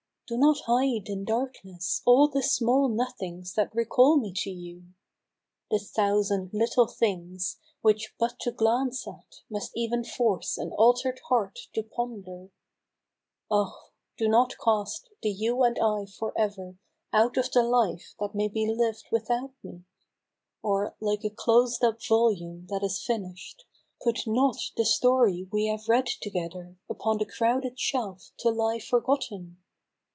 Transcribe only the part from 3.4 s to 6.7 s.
that recall me to you! The thousand